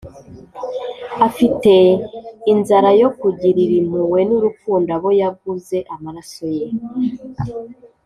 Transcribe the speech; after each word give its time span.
Afite 1.27 1.71
inzara 2.51 2.89
yo 3.01 3.09
kugirira 3.19 3.73
impuhwe 3.81 4.19
n’urukundo 4.29 4.89
abo 4.97 5.09
yaguze 5.21 5.77
amaraso 5.93 6.45
ye. 6.57 6.67